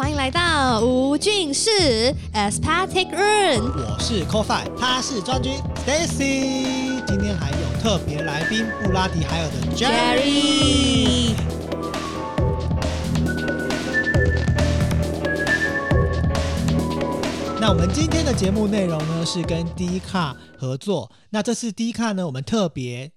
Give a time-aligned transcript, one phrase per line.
[0.00, 1.70] 欢迎来到吴俊士
[2.32, 3.70] Aesthetic Room。
[3.76, 5.52] 我是 CoFi，他是专军
[5.84, 9.76] Stacy，今天还有特别来宾布拉迪海尔的。
[9.76, 11.34] Jerry，
[17.60, 23.12] 那我们今天的节目内容呢是跟 D 卡合作，那这次 D 卡呢我们特别。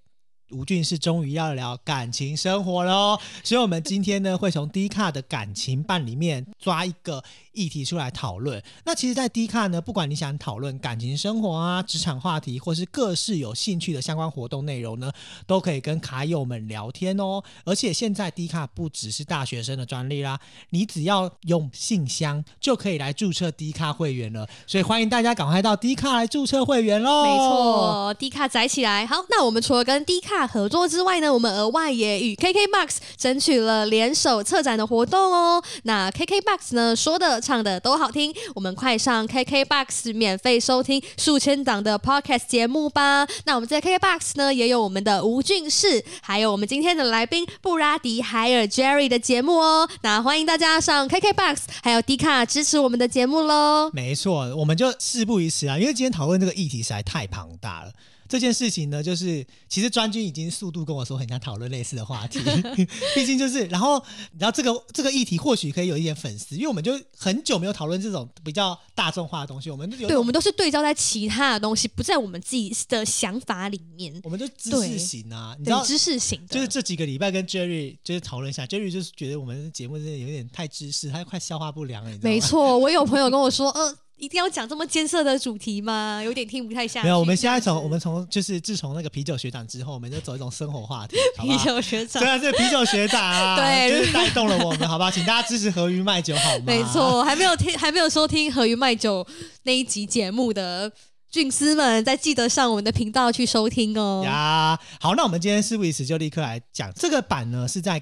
[0.54, 7.22] 吴俊是终于要聊感情生活喽，所以我们今天呢会从低卡的感情办里面抓一个
[7.54, 8.62] 议题出来讨论。
[8.84, 15.10] 那其实，在 D 卡呢，不管你想讨论感情生活啊、职场话题，或是各式有兴趣的相关活动内容呢，
[15.46, 17.42] 都可以跟卡友们聊天哦。
[17.64, 20.38] 而且现在 D 卡不只是大学生的专利啦，
[20.70, 24.46] 你只要用信箱就可以来注册 D 卡会员了。
[24.66, 27.24] 所以欢迎大家赶快到 D 卡来注册会员喽！
[27.24, 29.06] 没错，D 卡载起来。
[29.06, 35.62] 好，那我们除了跟 D 卡合作之外呢，我们额外也与 KKBOX 争取了联手策展的活动哦。
[35.84, 43.26] 那 KKBOX 呢，说的唱的都好听，我们快上 KKBOX 免费收听数千档的 Podcast 节目吧。
[43.44, 49.86] 那我们在 KKBOX 呢，也有我们的吴俊士，还有我们今天的来宾布拉迪海尔 Jerry 的节目哦。
[50.00, 53.90] 那欢迎大家上 KKBOX 还有 D 卡支持我们的节目喽。
[53.92, 57.92] 没错，我们就事不宜迟啊，因为今天讨论这个议题实在太庞大了。
[58.34, 62.40] 这件事情呢，就是其实专军已经速度跟我说很想讨论类似的话题，
[63.14, 63.96] 毕竟就是，然后
[64.32, 74.20] 你知道这个这个议题或许可以有一点粉丝，因为我们就很久没有讨论这种比较大众化的东西，我们对，我们都是对照在其他的东西，不在我们自己的想法里面。
[74.24, 82.34] 我们就知对识型啊，你知道，知识型的，就是这几个礼拜跟 Jerry 就是讨论一下，Jerry 就是觉得我们的节目真的有点太知识，他快消化不良了，你知道吗？
[82.34, 82.76] 没错。
[82.78, 86.22] 我有朋友跟我说， 呃，一定要讲这么艰涩的主题吗？
[86.24, 87.04] 有点听不太下去。
[87.04, 91.64] 没有，我们现在从我们从就是自从那个啤酒学长之后，我们就走一种生活话题， 好不啤？
[91.64, 95.10] 酒学长虽，然是啤酒学长啊， 对就是带动了我们，好不好？
[95.10, 96.64] 请大家支持何鱼卖酒好吗？
[96.66, 99.26] 没，错，还没有听，还没有收听何鱼卖酒
[99.64, 100.90] 那一集节目的
[101.28, 104.22] 俊丝们，再记得上我们的频道去收听哦。
[104.24, 108.00] 呀，好，那我们今天事不宜迟，就立刻来讲这个版呢，是在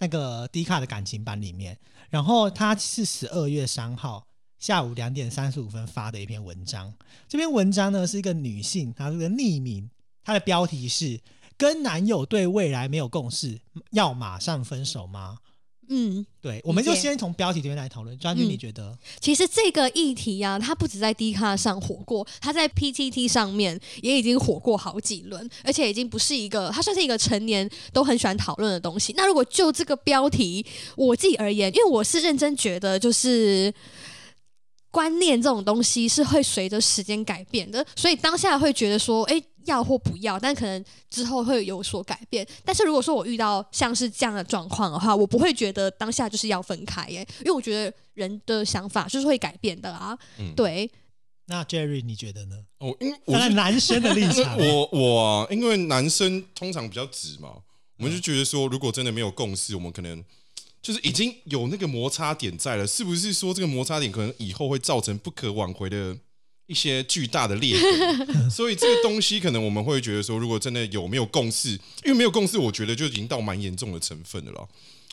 [0.00, 1.78] 那个 D 卡的感情版里面，
[2.10, 4.26] 然后它是十二月三号
[4.64, 6.90] 下午两点三十五分发的一篇文章。
[7.28, 9.90] 这篇文章呢是一个女性，她是个匿名，
[10.24, 11.20] 她的标题是
[11.58, 13.60] “跟男友对未来没有共识，
[13.90, 15.36] 要马上分手吗
[15.90, 18.18] 嗯，？”对，我们就先从标题这边来讨论。
[18.18, 18.98] 专军，嗯你觉得？
[19.20, 29.12] 其实这个议题啊，它不止在 D 卡上火过，它在 PTT 上面也已经火过好几轮，而且已经不是一个，它算是一个成年都很喜欢讨论的东西。
[29.14, 30.64] 那如果就这个标题，
[30.96, 33.70] 我自己而言，因为我是认真觉得，就是
[34.94, 39.42] 观念这种东西是会随着时间改变的，所以当下会觉得说，哎。
[39.66, 42.46] 要或不要，但可能之后会有所改变。
[42.66, 50.14] 但是如果说我遇到像是这样的状况的话，我不会觉得当下就是要分开耶，因为我觉得人的想法就是会改变的啊。
[50.38, 50.90] 嗯对，
[51.46, 52.56] 那 Jerry 你觉得呢？
[52.80, 57.48] 哦，因为我男生的立场，我我啊，因为男生通常比较直嘛，
[57.96, 60.22] 我们就觉得说，如果真的没有共识，我们可能
[60.84, 66.14] 就是已经有那个摩擦点在了，是不是说这个摩擦点可能以后会造成不可挽回的
[66.66, 68.50] 一些巨大的裂痕？
[68.52, 71.70] 所以这个东西可能我们会觉得说，如果真的有没有共识，
[72.04, 74.68] 因为没有共识，我觉得就已经到蛮严重的成分的了啦。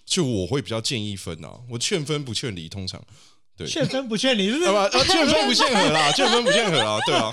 [0.05, 3.01] 就我会比较建议分啊，我劝分不劝离，通常。
[3.61, 3.69] 对。
[3.69, 4.69] 劝分不劝离，是不是？
[4.69, 7.31] 啊不，啊劝分不劝和啦， 劝分不劝和啦，对啊，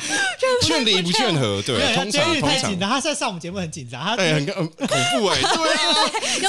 [0.62, 4.68] 劝离不劝和，对，对，通监狱常通常，太紧张，他在上我们节目很紧张，他哎，很很恐
[5.20, 5.94] 怖哎， 对啊，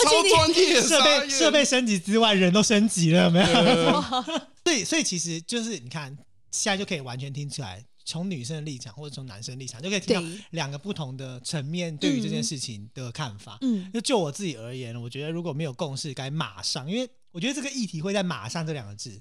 [0.03, 3.45] 超专业，设备设备升级之外，人都升级了，有没有？
[3.45, 6.16] 呃对， 所以其实就是你看，
[6.51, 10.29] 现在就可以完全听出来，从女生的立场或者从男生的立场，就可以听到对。
[10.51, 13.57] 两个不同的层面对于这件事情的看法。
[13.62, 19.19] 嗯，就就我自己而言，我觉得如果没有共识，该马上，因为我觉得这个议题会在“马上”这两个字，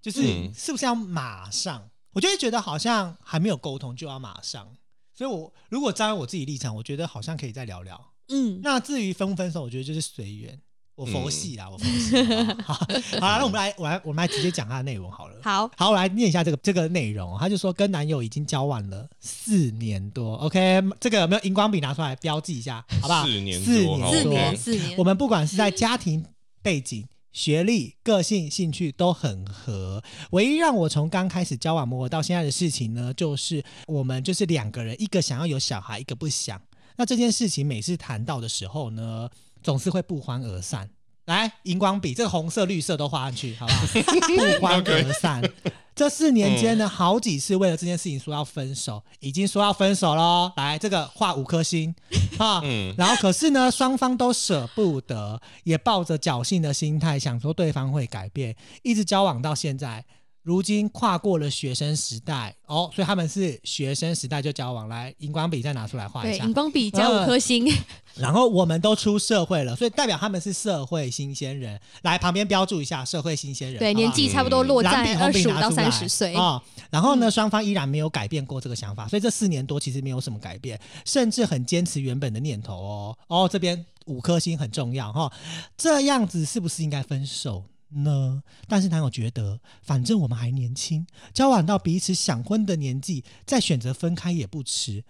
[0.00, 1.90] 就是嗯是不是要马上？
[2.12, 4.68] 我就会觉得好像还没有沟通就要马上，
[5.14, 8.12] 所以我如果站在我自己立场，我觉得好像可以再聊聊。
[8.28, 10.60] 嗯，那至于分不分手，我觉得就是随缘。
[10.96, 12.62] 我佛系嗯，我佛系。
[12.62, 12.86] 好，好
[13.20, 15.40] 那我们来，我来，我们来直接讲它的内容好了。
[15.42, 17.38] 好，好，我来念一下这个这个内容。
[17.38, 20.34] 他就说，跟男友已经交往了四年多。
[20.36, 23.24] OK，这个有没有荧光笔拿出来标记一下，好不好？
[23.24, 24.32] 四年四多四多。
[24.32, 26.22] 年，四年我，们不管是在家庭
[26.60, 30.02] 背景、学历、个性、兴趣都很合。
[30.30, 36.60] 唯一让我从刚开始交往磨合到现在的事情呢，就是我们就是两个人，一个想要有小孩，一个不想。
[36.96, 39.28] 那这件事情每次谈到的时候呢，
[39.62, 40.90] 总是会不欢而散。
[41.26, 43.86] 来，荧光笔，这个红色、绿色都画上去，好不好？
[44.58, 45.40] 不欢而散。
[46.00, 50.50] 这四年间呢，好几次为了这件事情说要分手，已经说要分手喽。
[50.56, 51.94] 来，这个画五颗星
[52.38, 60.02] 啊， 嗯然后可是呢，双方都舍不得，也抱着侥幸的心态，想说对方会改变，一直交往到现在。
[60.42, 64.88] 如今跨过了学生时代哦，所以他们是学生时代就交往。
[64.88, 66.52] 来，荧光笔再拿出来画一对，下荧。
[66.52, 67.70] 光笔加五颗星，
[68.16, 71.78] 然后我们都出社会了，所以代表他们是社会新鲜人。
[72.02, 73.78] 来旁边标注一下，社会新鲜人。
[73.78, 76.34] 对，年纪差不多落在二十五到三十岁。
[76.34, 76.60] 哦。
[76.90, 83.18] 然后呢，双方依然没有改变过这个想法，所以这四年多其实没有什么改变，甚至很坚持原本的念头哦。
[83.28, 85.30] 哦，这边五颗星很重要哈、
[85.76, 87.62] 这样子是不是应该分手？
[87.90, 88.42] 呢？
[88.68, 95.04] 但是男友觉得，反正我们还年轻，交往到彼此想婚的年纪，再选择分开也不迟。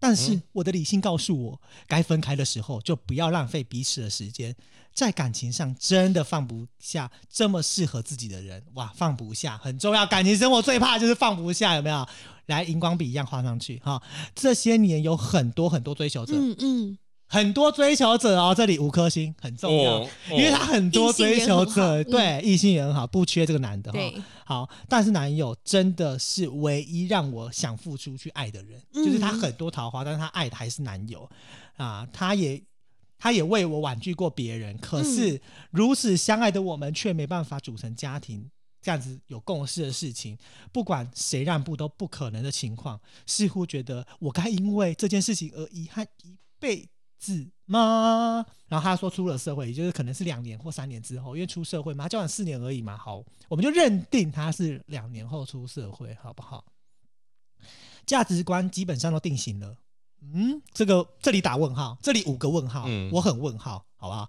[0.00, 4.54] 但是嗯我的理性告诉我，该分开的时候就不要浪费彼此的时间，
[4.94, 10.06] 在感情上真的放不下这么适合自己的人，哇，放不下很重要。
[10.06, 12.06] 感情生活最怕就是放不下，有没有？
[12.46, 14.00] 来，荧光笔一样画上去哈。
[14.36, 16.98] 这些年有很多很多追求者，嗯嗯，
[17.28, 23.98] 很多追求者哦，这里五颗星很重要，哦因为他很多追求者，对异性也很好，不缺这个男的哈。
[23.98, 29.04] 对，好，但是男友真的是唯一让我想付出去爱的人，嗯。
[29.04, 31.28] 就是他很多桃花，但是他爱的还是男友
[31.76, 32.62] 啊，他也。
[33.20, 35.42] 他也为我婉拒过别人，可是
[35.72, 38.48] 如此相爱的我们却没办法组成家庭，
[38.80, 40.38] 这样子有共识的事情，
[40.70, 48.44] 不管谁让步都不可能的情况，似乎觉得我该因为这件事情而遗憾一辈子吗？
[48.68, 56.64] 然后他说出了社会，也就是可能是两年或三年之后，因为出社会嘛，他交往四年而已嘛，好，我们就认定他是两年后出社会，好不好？
[58.06, 59.76] 价值观基本上都定型了。
[60.20, 64.28] 嗯，这个这里打问号，这里五个问号，嗯我很问号，好不好？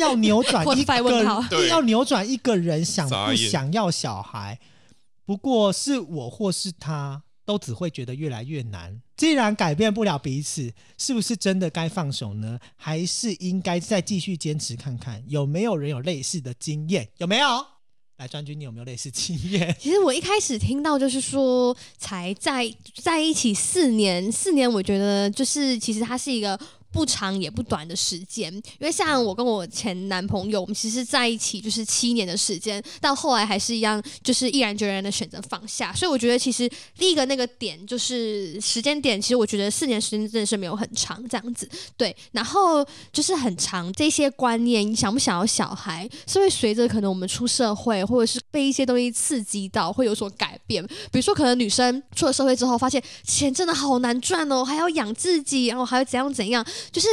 [0.00, 4.58] 要扭转 一个，对要扭转一个人想不想要小孩，
[5.24, 9.00] 不过是我或是他，都只会觉得越来越难。
[9.16, 12.60] 既然改变不了彼此，是不是真的该放手呢？
[12.76, 17.08] 还是应该再继续坚持看看，有没有人有类似的经验？
[17.16, 17.66] 有没有？
[18.18, 19.74] 来，专军，你有没有类似经验？
[19.80, 26.58] 其实我一开始听到就是说，才在在一起四年，四年，我觉得就是其实它是一个
[26.92, 28.52] 不长也不短的时间。
[28.54, 35.92] 因为像我跟我前男朋友，我们其实在一起就是七年的时间，到后来还是一样，就是毅然决然的选择放下。
[35.92, 41.68] 所以我觉得其实第一个那个点就是时间点，其实我觉得四年时间真的是没有很长这样子。
[41.96, 50.84] 对，然后就是很长这些观念，你想不想要小孩，是会随着可能我们出社会，或者是被一些东西刺激到，会有所改变。
[50.86, 57.08] 比如说，可能女生出了社会之后，发现钱真的好难赚哦，还要养自己，然后还要怎样怎样，就是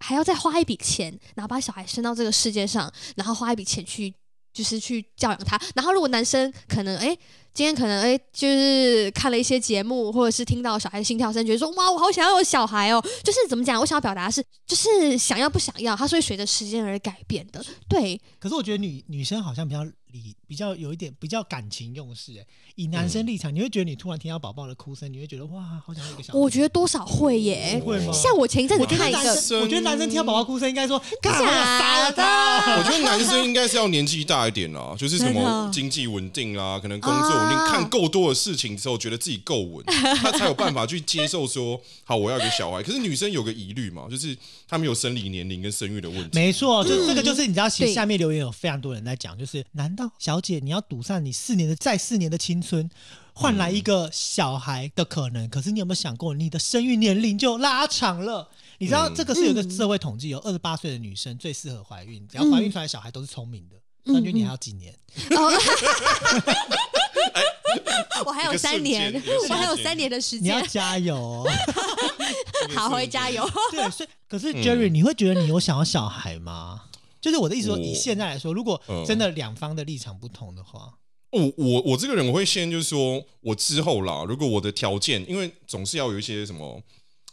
[0.00, 4.14] 还要再花一笔钱，然后把小孩生到这个世界上，然后花一笔钱去。
[4.50, 7.16] 就是去教养他，然后如果男生可能哎，
[7.54, 13.00] 今天可能哎，就是看了一些节目，或者是听到小孩心跳声，觉得说哇，我好想要有小孩哦。
[13.22, 17.64] 就是怎么讲，我想要表达是，就是想要不想要，它是会随着时间而改变的。
[17.88, 22.46] 对，可是我觉得女女生好像比较理，比较有一点比较感情用事、欸。
[22.74, 26.38] 以男生立场，你会觉得你突然听到宝宝的哭声，你会觉得哇，好想要一个小孩。
[26.38, 27.82] 我觉得多少会耶。
[27.84, 28.12] 会吗？
[28.12, 32.76] 像我前一阵子看一个，男生，我觉得男生听到宝宝哭声应该说，干我要杀了他。
[32.78, 42.82] 我觉得男生应该是要年纪大一点啦，就是什么经济稳定啦，可能工作稳定，啊看够多的事情之后，觉得自己够稳，他才有办法去接受说，好，我要一个小孩。
[42.82, 44.36] 可是女生有个疑虑嘛，就是
[44.68, 46.38] 他们有生理年龄跟生育的问题。
[46.38, 52.88] 没错，就这个就是你知道，其实下面留言有非常多人在讲，就是难道小姐你要赌上你四年的再四年的青春，
[53.34, 55.48] 换来一个小孩的可能？
[55.48, 58.48] 可是你有没有想过，你的生育年龄就拉长了？
[58.78, 63.76] 你知道嗯这个是有一个社会统计，有二十八岁的女生最适合怀孕，只要怀孕出来的小孩都是聪明的。
[63.76, 64.94] 嗯张军，你还要几年？
[65.36, 65.52] 哦
[68.24, 71.46] 我还有三年我还有三年的时间你要，加油哦！
[72.74, 73.46] 好，会加油。
[73.70, 76.84] 对，所以可是嗯 Jerry，、你会觉得你有想要小孩吗？
[77.20, 80.92] 就是我的意思说，我以现在来说，如果嗯真的两方的立场不同的话，
[81.30, 86.82] 我我我这个人我会先就是说，我之后啦，如果我的条件，因为总是要有一些什么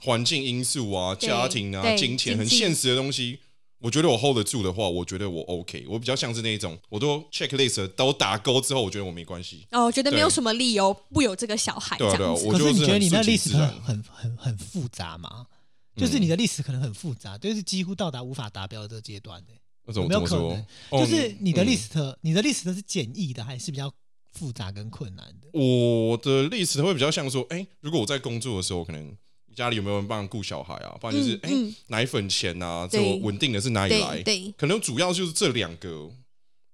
[0.01, 3.39] 环境因素啊、家庭啊、对金钱经济很现实的东西，
[3.79, 5.85] 我觉得我 hold 得住的话，我觉得我 OK。
[5.87, 9.65] 我比较像是那一种，我都 checklist 都打勾之后，我觉得我没关系。
[9.71, 12.47] 哦，我觉得没有什么理由不有这个小孩这对啊对啊样子。
[12.47, 15.45] 我就可是你觉得你那很顺历史很然很很很复杂吗？
[15.95, 19.53] 就是你的历史可能很复杂，就是几乎到达无法达标的这个阶段的、
[19.85, 20.65] 那怎有么怎么说没有可能？？
[20.89, 23.91] 哦就是你的嗯历史特，你的 list 是简易的，还是比较
[24.31, 25.47] 复杂跟困难的？
[25.53, 29.15] 我的 list 会比较像说，哎、如果我在工作的时候，可能
[29.55, 30.97] 家里有没有人帮顾小孩啊？
[30.99, 31.51] 不然就是，哎、
[31.87, 34.23] 奶粉钱啊，这对种稳定的是哪里来
[34.57, 36.09] 可能主要就是这两个，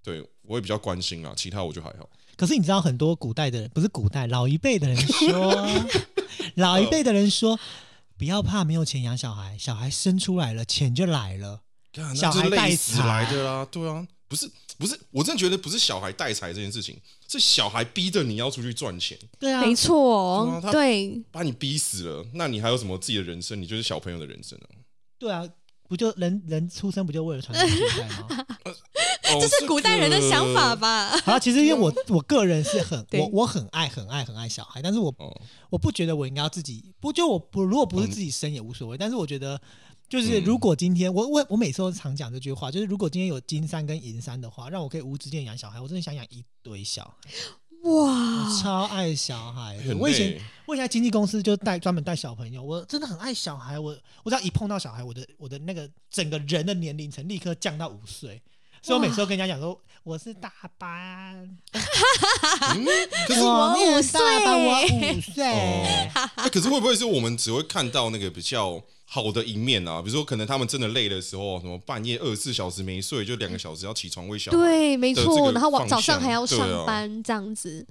[0.03, 2.09] 对我也比较关心啊，其他我就还好。
[2.35, 5.69] 可是你知道很多古代的人，不是古代老一辈的人说，
[6.55, 7.59] 老一辈的人说，
[8.17, 11.61] 不要怕没有钱养小孩，小孩生出来了，钱就来了。
[11.91, 23.61] 干那是小孩带累死来的啦，对啊，不是不是，我真的觉得不是小孩带财这件事情，是小孩逼着你要出去赚钱，对啊，没错对把你逼死了，那你还有什么自己的人生？
[23.61, 24.67] 你就是小朋友的人生啊。
[25.19, 25.47] 对啊，
[25.87, 28.45] 不就人人出生不就为了传宗接代吗？
[29.31, 30.75] 哦这是古代人的想法？
[30.75, 31.09] 吧？
[31.23, 39.61] 好了，其实因为我 我个人是很我我很爱很爱很爱小孩，但是我哦，我不觉得我应该要自己不就我不如果不是自己生也无所谓，但是我觉得
[40.11, 40.43] 就是嗯。
[40.43, 47.29] 如果今天我我我每次都常讲这句话，就是如果今天有金山跟银山的话，让我可以无止境养小孩，我真的想养一堆小孩，
[47.81, 50.41] 我哇，超爱小孩我以前。
[50.67, 58.41] 我以前在经纪公司就带专门带小朋友，我真的很爱小孩，我我只要一碰到小孩，我的我的那个整个人的年龄层立刻降到五岁。
[58.81, 61.35] 所以我每次都跟人家讲说，我是大班，
[61.73, 62.85] 嗯，
[63.27, 65.43] 可是我五大班，我五岁。
[65.43, 68.81] 哎可是会不会是我们只会看到那个比较
[69.13, 70.01] 好的一面啊？
[70.01, 74.57] 比如说，可能他们真的累的时候，什么半夜二十四小时没睡，就两个小时要起床喂小孩。
[74.57, 75.51] 对，没错。
[75.51, 77.85] 然后晚早上还要上班，这样子，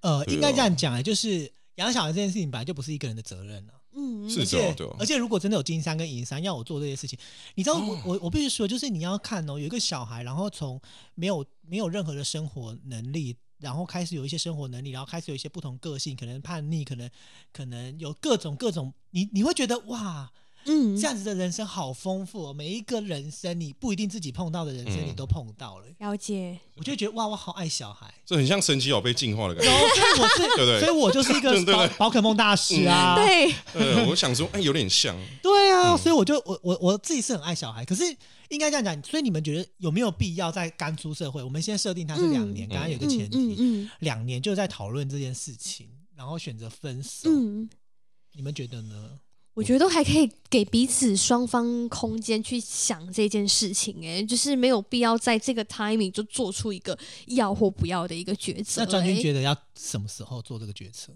[0.00, 7.18] 呃，应该这啊样讲啊，就是养小孩这件事情本来就不是一个人的责任了、嗯，是的而且对啊而且如果真的有金山跟银山要我做这些事情，
[7.54, 10.80] 你知道我、哦我我必须说，就是你要看哦，有一个小孩，然后从
[11.14, 17.10] 没有没有任何的生活能力，然后开始有一些生活能力，然后开始有一些不同个性，可能叛逆，可能
[17.52, 20.32] 可能有各种各种，你你会觉得哇，
[20.64, 28.12] 嗯这，样子的人生好丰富哦，每一个人生你不一定自己碰到的人生嗯你都碰到了，了解，我就觉得哇，我好爱小孩。
[28.24, 29.82] 这很像神奇宝贝进化的感然觉。
[29.82, 33.14] 后所以我是， 对不对所以我就是一个 宝宝可梦大师啊。
[33.16, 35.16] 对，呃，我想说，哎，有点像。
[35.42, 38.04] 对啊，嗯所以我就我我我自己是很爱小孩，可是
[38.48, 41.42] 应该这样讲，所以你们觉得有没有必要在刚出社会？
[41.42, 47.68] 我们先设定它是两年，嗯刚刚有个嗯前提，嗯嗯两年就在讨论这件事情，然后选择分手，嗯，
[48.34, 49.18] 你们觉得呢？
[49.54, 61.12] 我觉得都还可以给彼此双方空间去想这件事情、哎，就是没有必要在这个 timing 就做出一个要或不要的一个抉择、那张军哎觉得要什么时候做这个决策？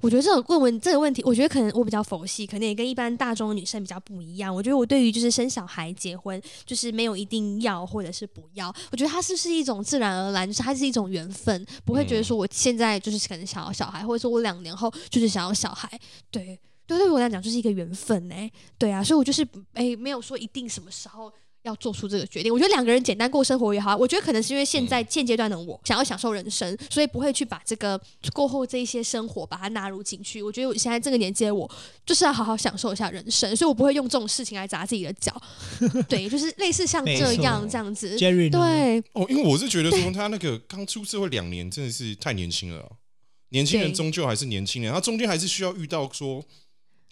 [0.00, 4.54] 我觉得这种问问这个问题，我觉得可能我比较佛系，可能也跟一般大众的女生比较不一样。
[4.54, 8.72] 我觉得我对于就是生小孩、结婚，就是没有一定要或者是不要。
[8.92, 15.90] 我觉得它是是一种自然而然，就是它是一种缘分，不会觉得说我现在就是可能想要小孩，或者说我两年后就是想要小孩。
[16.30, 21.32] 对，对，对我来讲就是一个缘分哎、对啊，所以我就是哎、没有说一定什么时候。
[21.64, 23.96] 要做出这个决定，我觉得两个人简单过生活也好。
[23.96, 27.96] 我觉得可能是因为现在现阶段的我想要享受人生，所以不会去把这个
[28.32, 30.42] 过后这一些生活把它纳入进去。
[30.42, 31.70] 我觉得我现在这个年纪的我，
[32.04, 35.40] 就是要好好享受一下人生，所以我不会用这种事情来砸自己的脚。
[36.10, 38.16] 对，就是类似像这样这样子。
[38.18, 38.50] Jerry？
[38.50, 42.90] 对，哦，因为我是觉得说他那个刚出社会两年真的是太年轻了啊、
[43.50, 46.44] 年轻人终究还是年轻人，他中间还是需要遇到说，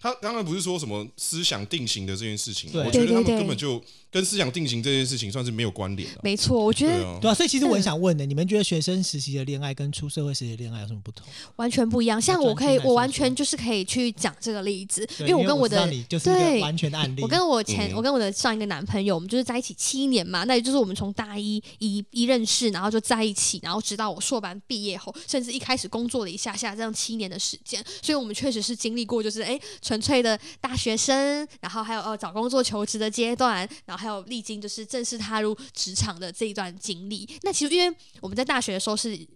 [0.01, 11.25] 他刚刚不是说什么思想定型的这件事情我觉得他们根本就跟思想定型这件事情算是没有关联的、没错，我觉得对啊，对啊，所以其实我很嗯想问的，你们觉得学生时期的恋爱跟出社会时期的恋爱有什么不同？
[11.55, 12.21] 完全不一样。
[12.21, 17.21] 像我可以，我完全就是可以去讲这个例子，因为我跟我的你就是一个对完全的案例。
[17.21, 29.57] 我跟我前，嗯我跟我的上一个男朋友，我们就是在一起七年嘛，那也就是我们从大一一一认识，然后就在一起，然后直到我硕班毕业后，甚至一开始工作了一下下，这样七年的时间，所以我们确实是经历过，就是哎
[29.91, 37.27] 纯粹的大学生，然后还有呃找工作求职的阶段，然后还有历经就是正式踏入职场的这一段经历。
[37.41, 39.27] 那其实因为我们在大学的时候是。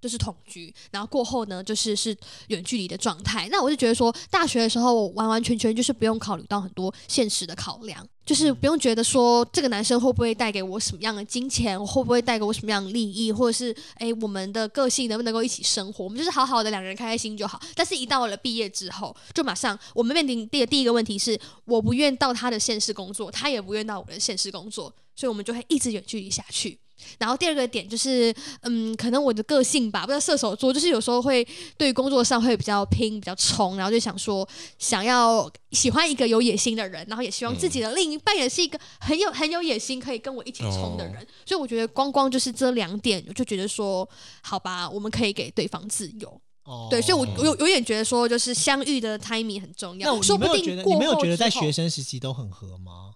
[0.00, 2.16] 就是同居，然后过后呢，就是是
[2.48, 3.48] 远距离的状态。
[3.50, 17.60] 那我就觉得说，大学的时候完完全全就是不用考虑到很多现实的考量，就是不用觉得说这个男生会不会带给我什么样的金钱，会不会带给我什么样的利益，或者是诶我们的个性能不能够一起生活，我们就是好好的两个人开开心就好。
[17.74, 26.78] 但是，一到了毕业之后，就马上我们面临第第一个问题是，我不愿到他的现实工作，他也不愿到我的现实工作，所以我们就会一直远距离下去。
[27.18, 41.26] 然后第二个点就是，嗯，可能我的个性吧，不知道射手座，就是有时候会对工作上会比较拼、比较冲，然后就想说，想要喜欢一个有野心的人，然后也希望自己的另一半也是一个很有很有野心，可以跟我一起冲的人。
[41.46, 44.08] 所以我觉得光光就是这两点，我就觉得说，
[44.42, 46.40] 好吧，我们可以给对方自由。
[46.64, 50.10] 哦对，所以我我有有点觉得说，就是相遇的 timing 很重要。
[50.10, 53.14] 那我说不定过你没有觉得在学生时期都很合吗？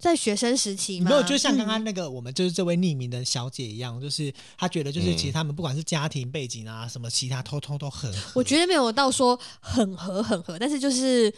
[0.00, 1.10] 在学生时期吗？
[1.10, 8.32] 没有就像刚嗯刚那个我们就是这位匿名的小姐一样，就是她觉得就是嗯其实他们不管是家庭背景啊什么其他，通通都很合。
[8.34, 11.32] 我觉得没有到说很合很合，但是就是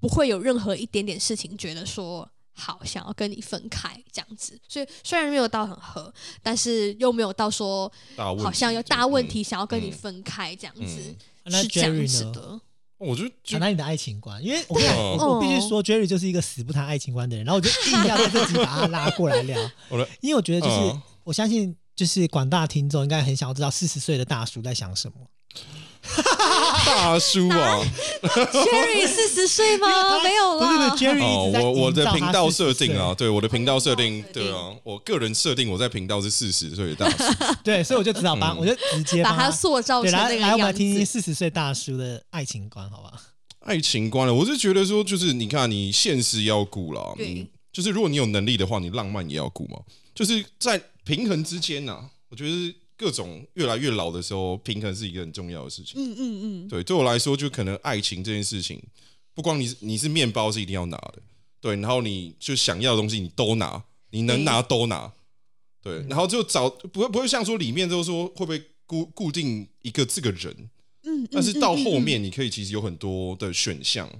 [0.00, 4.58] 不会有任何一点点事情觉得说好，想要跟你分开这样子。
[4.66, 12.60] 所以虽然没有到很合，但是又没有到说好像有大问题想要跟你嗯分开这样子，嗯那是这样 Jerry 呢？
[12.98, 19.58] 我就传达你的爱情观，因为我跟你讲哦我我必须说，Jerry 就是一个死不谈爱情观的人，然后我就硬要在这集把他拉过来聊，
[20.20, 25.16] 因为我觉得就是、嗯我相信，就是广大听众应该很想要知道四十岁的大叔在想什么。
[26.86, 27.80] 大叔啊
[28.22, 29.88] ，Cherry 四十岁吗？
[30.22, 31.04] 没有不是不啦是。
[31.04, 37.24] ，Jerry 我我的频道40设定啊，岁，对我的频道设定对啊，我个人设定我在频道是四十岁的大叔，
[37.64, 41.04] 对，所以我就知道把、嗯我就直接把帮他塑造对，成那个来来，我们来听听。
[41.04, 43.12] 四十岁大叔的爱情观，好吧？
[43.60, 49.78] 爱情观了，我是觉得说，就是你看，你现实要顾了，对你就是如果你有能力的话，你浪漫也要顾嘛，
[50.14, 51.98] 就是在平衡之间呐、
[52.30, 56.00] 我觉得各种越来越老的时候，平衡是一个很重要的事情。
[56.00, 58.82] 嗯嗯嗯，对，对我来说，就可能爱情这件事情，
[59.34, 61.22] 不光你是你是面包是一定要拿的，
[61.60, 65.12] 对，然后你就想要的东西你都拿，你能拿都拿，
[65.82, 70.70] 对，然后就找不会不会像说里面都说会不会固固定一个这个人，
[71.02, 74.10] 嗯，但是到后嗯，面你可以其实有很多的选项，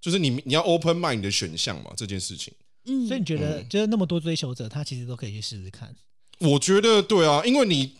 [0.00, 2.52] 就是你你要 open mind 的选项嘛，这件事情，
[2.86, 3.06] 嗯。
[3.06, 3.68] 所以你觉得，嗯。
[3.68, 5.94] 就是那么多追求者，他其实都可以去试试看。
[6.38, 7.92] 我觉得对啊，因为你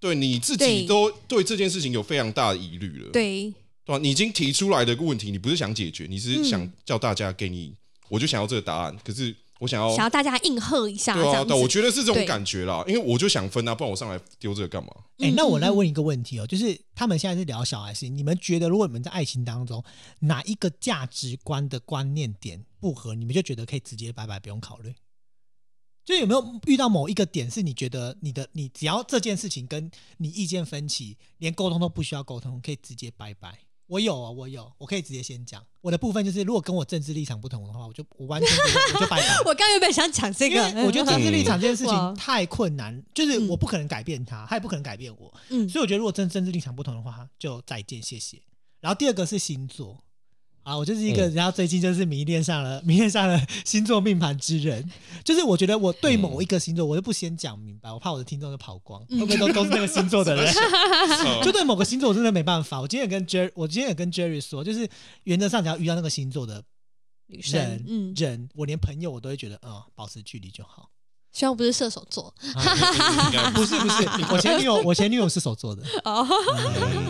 [0.00, 3.52] 对你自己都对这件事情有非常大的疑虑了，对。
[3.86, 7.72] 对吧、你已经提出来的问题，你不是想解决，你是想嗯叫大家给你，
[8.08, 14.90] 我就想要这个答案，可是我想要，想要大家应和一下，对啊，对，我觉得是这种感觉啦，因为我就想分啊，不然我上来丢这个干嘛？
[15.18, 19.80] 哎、嗯那我来问一个问题哦，就是他们现在是聊小孩事，你们觉得如果你们在爱情当中
[20.18, 24.92] 哪一个价值观的观念点不合，你们就觉得可以直接拜拜，不用考虑？
[26.06, 33.58] 就有没有遇到某一个点是你觉得你的你只要这件事情跟你意见分歧，连沟通都不需要沟通，可以直接拜拜？
[33.88, 38.50] 我有啊，我有，我可以直接先讲我的部分，就是如果跟我政治立场不同的话，我就我完全
[38.92, 39.36] 就拜拜。
[39.46, 48.40] 我刚原本想讲这因个，为我觉得政治立场这件事情太困难，就是嗯我不可能改变他，他也不可能改变我，嗯所以我觉得如果真政治立场不同的话，就再见，谢谢。
[48.80, 50.04] 然后第二个是星座，
[50.66, 54.84] 啊，我就是一个，嗯然后最近就是迷恋上了迷恋上了 星座命盘之人，
[55.22, 60.44] 就是我觉得我对某一个星座，我就不先讲明白，我怕我的听众就跑光，嗯会不会都都是那个星座的人？
[61.24, 62.80] 嗯 就对某个星座我真的没办法。
[62.80, 64.88] 我今天也跟 Jerry，我今天也跟 Jerry 说，就是
[65.22, 66.64] 原则上只要遇到那个星座的
[67.28, 70.90] 女生人，，嗯，人，我连朋友我都会觉得，嗯，保持距离就好。
[71.36, 72.32] 希望不是射手座。
[73.54, 76.26] 不是不是，我前女友 我前女友是手座的，哦，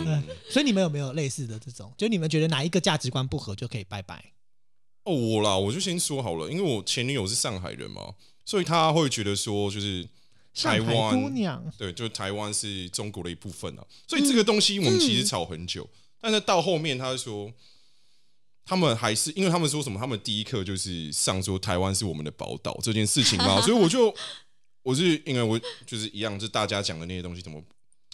[0.05, 1.93] 嗯所以你们有没有类似的这种？
[1.97, 4.33] 就你们觉得哪一个价值观不合就可以拜拜？
[5.05, 10.05] 哦，我啦，我就先说好了，因为我前女友是上海人嘛，所以她会觉得说，就是
[10.53, 15.87] 台湾姑湾，娘，对，就是台湾是中国的一部分啊，所以这个东西我们其实吵很久，
[16.19, 17.49] 但是到后面他就说，
[18.67, 24.13] 他们还是因为他们说什么，他们第一课就是上说台湾是我们的宝岛这件事情嘛， 所以我就
[24.83, 27.61] 我是因为我就是一样，就大家讲的那些东西，什么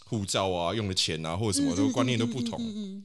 [0.05, 3.03] 护照啊、用的钱啊，或者什么，都观念都不同，嗯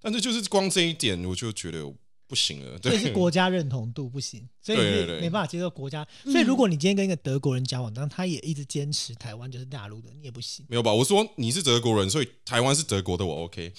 [0.00, 1.82] 但是就是光这一点，我就觉得
[2.28, 4.78] 不行了，对是国家认同度不行，所以
[5.20, 6.06] 没办法接受国家。
[6.24, 10.64] 嗯所以如果你今天跟一个德国人交往，但他也一直坚持台湾就是大陆的，你也不行。
[10.68, 10.92] 没有吧？
[10.92, 13.72] 我说你是德国人，所以台湾是德国的，我 OK。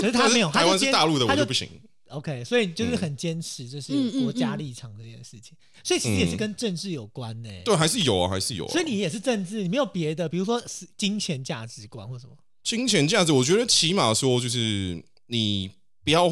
[0.00, 1.68] 可是他没有， 台湾是大陆的，我就不行。
[2.10, 5.56] OK，所以就是很坚持，就是国家立场这件事情。
[5.82, 7.48] 所以其实也是嗯跟政治有关呢。
[7.64, 8.72] 对，还是有啊，还是有啊。
[8.72, 12.36] 所以你也是政治，你没有别的，比如说是金钱价值观或什么。
[12.62, 15.70] 金钱价值，我觉得起码说就是你
[16.04, 16.28] 不要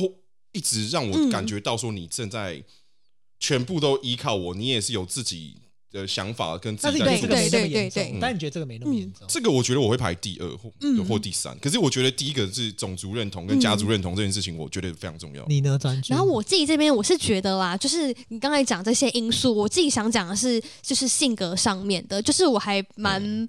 [0.53, 2.63] 一直让我嗯感觉到说你正在
[3.39, 9.27] 全部都依靠我，你也是有自己的想法跟自但是己在做你觉得这个没那么对对对严重，但你觉得这个没那么严重。
[9.29, 15.45] 这个我觉得我会排第二或嗯或第三，可是我觉得第一个是种族认同跟家族认同这件事情，我觉得非常重要。
[15.47, 16.13] 你呢，专注？
[16.13, 23.23] 然后我自己这边我是觉得啦，就是你刚才讲这些因素，我自己想讲的是，就是性格上面的，就是我还蛮。
[23.23, 23.49] 嗯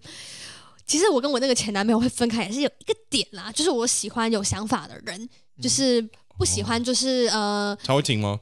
[0.90, 6.02] 其实我跟我那个前男朋友会分开，也是有一个点啦，就是我喜欢有想法的人，嗯就是
[6.36, 8.40] 不喜欢就是呃他会听吗？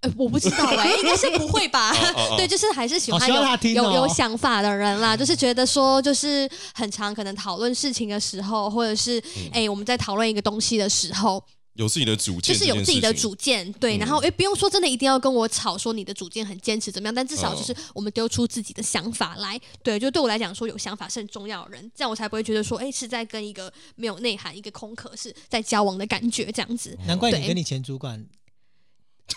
[0.00, 1.90] 呃，我不知道哎、应该是不会吧？
[1.92, 2.36] 哦哦哦。
[2.38, 9.50] 对，就是还是喜欢有有有想法的人啦，就是觉得说，就是很常可能讨论事情的时候，或者是嗯。
[9.52, 11.42] 哎、我们在讨论一个东西的时候，
[11.74, 13.98] 有自己的主见，就是有自己的主见，对，嗯。
[13.98, 26.96] 然后也不用说真的一定要跟我吵说你的主见很坚持怎么样，但至哦少就是我们丢出自己的想法来，对，就对我来讲说有想法是很重要的人，这样我才不会觉得说，哎、是在跟一个没有内涵、一个空壳是在交往的感觉这样子。
[27.06, 28.24] 难怪你跟你前主管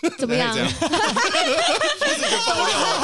[0.17, 0.61] 怎么样这？
[0.61, 0.69] 样，
[1.99, 2.99] 这是一个爆料啊，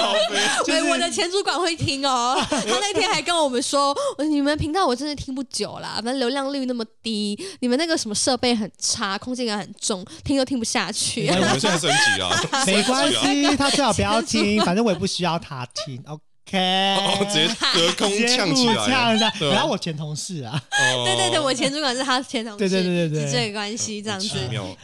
[0.00, 2.36] 好悲对，我的前主管会听哦。
[2.48, 11.28] 他那天还跟我们说，你们频道我真的听不久啦，反正流量率那么低，你们那个什么设备很差，空间感很重，听都听不下去。
[11.28, 16.02] 我们现在升级啊，没关系，他最好不要听，反正我也不需要他听。
[16.06, 19.32] OK，哦，直接隔空 呛起来呛一下。
[19.50, 21.04] 然后我前同事啊，哦。
[21.04, 23.26] 对对对，我前主管是他前同事，对对对对对。
[23.26, 24.28] 是这个关系这样子。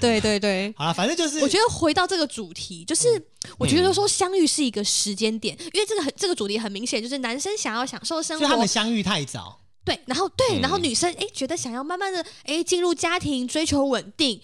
[0.01, 0.73] 对对对。
[0.77, 3.23] 好了，反正就是我觉得回到这个主题，就是
[3.59, 8.47] 我觉得说相遇是一个时间点，因为这个很这个主题很明显，就是男生想要享受生活。
[8.47, 10.61] 他们，相遇太早，对，然后对，嗯。
[10.63, 14.41] 然后女生哎觉得想要慢慢的哎进入家庭，追求稳定。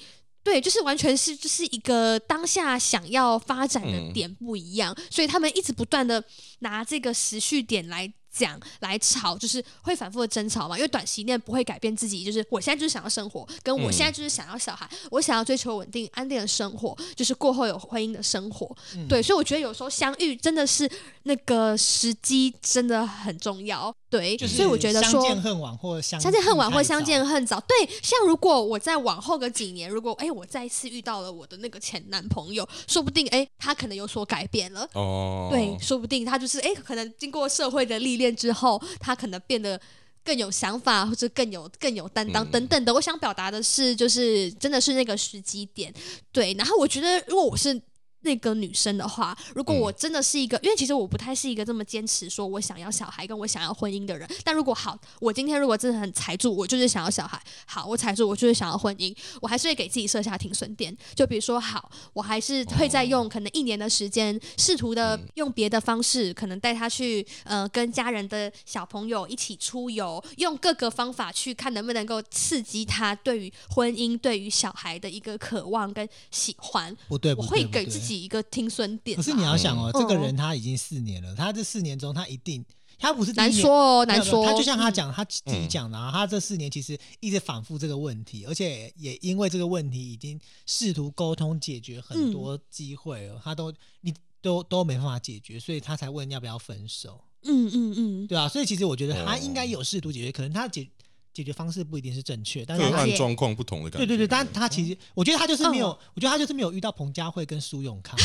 [0.47, 4.13] 对，就是完全是就是一个当下想要发展的嗯。
[4.13, 6.23] 点不一样，所以他们一直不断的
[6.61, 8.07] 拿这个时序点来
[8.37, 10.77] 讲来吵，就是会反复的争吵嘛。
[10.77, 18.77] 因为短期内不会改变自己，就是我现在就是想要生活，跟我嗯现在就是想要小孩，我想要追求稳定安定的生活，就是过后有婚姻的生活。
[18.95, 20.91] 嗯对，所以我觉得有时候相遇真的是
[21.23, 23.95] 那个时机真的很重要。
[24.09, 27.61] 对，就是所以我觉得说相见恨晚或相相见恨晚或相见恨早。
[27.61, 34.89] 对，像如果我在往后个几年，如果哎我再一次遇到了我的那个前男朋友，说不定哎他可能有所改变了。
[34.95, 39.81] 哦，对，说不定他就是哎，可能经过社会的历练之后，他可能变得
[40.25, 42.95] 更有想法，或者更有更有担当嗯等等的。
[42.95, 45.93] 我想表达的是，就是真的是那个时机点。
[46.33, 47.81] 对，然后我觉得如果我是。
[48.27, 54.29] 那个女生的话，如果嗯我真的是一个，因为其实我不太是一个这么坚持说我想要小孩跟我想要婚姻的人。
[54.43, 60.95] 但如果好，我今天如果真的很踩住，我就是想要小孩，好，我踩住我就是想要婚姻，我还是会给自己设下停损点。
[61.15, 76.95] 就比如说，好，我还是会再用可能一年的时间，试图的用别的方式，可能带他去呃跟家人的小朋友一起出游，用各个方法去看能不能够刺激他对于婚姻、对于小孩的一个渴望跟喜欢。
[77.09, 79.17] 不对，我会给自己一个听损点。
[79.17, 80.01] 可是你要想哦，嗯。
[80.01, 82.65] 这个人他已经四年了，他这四年中他一定
[82.99, 84.45] 他不是难说哦，难说。
[84.47, 84.95] 他就像他嗯。
[84.95, 100.89] 讲，他自己讲的啊，他这四年其实一直反复这个问题，而且也因为这个问题已经试图沟通解决很多机会了，他都你都都没办法解决，所以他才问要不要分手，嗯嗯嗯，对啊，所以其实我觉得他哦应该有试图解决，可能他解
[101.37, 104.07] 解决方式不一定是正确，但是他个案状况不同的感觉。
[104.07, 108.19] 对对对，但他其实我觉得他就是没有，嗯我觉得他就是没有遇到彭佳慧跟苏永康，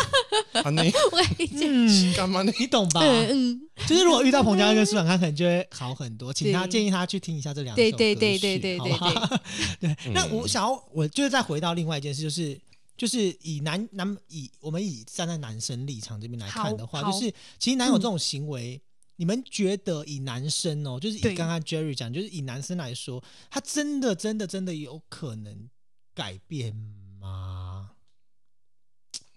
[0.64, 1.66] 啊，那 我理解。
[1.68, 2.42] 嗯， 干嘛？
[2.58, 3.02] 你懂吧？
[3.02, 6.32] 嗯嗯，就是如果遇到彭佳慧跟苏永康，可能就会好很多。
[6.32, 9.38] 请他建议他去听一下这两首对歌对对曲对对好不好
[9.78, 12.58] 对，那我嗯想要，我就是再回到另外一件事，就是
[12.96, 18.80] 就是以男男以我们以站在男生立场这边来看的话，就是其实男友这种行为。
[19.16, 25.70] 你们觉得以男生哦，就是以刚刚 Jerry 讲，就是以男生来说，他真的真的真的有可能
[26.14, 26.74] 改变
[27.20, 27.92] 吗？